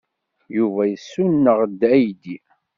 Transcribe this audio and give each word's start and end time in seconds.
Yuba 0.57 0.81
yessuneɣ-d 0.91 1.81
aydi. 1.93 2.37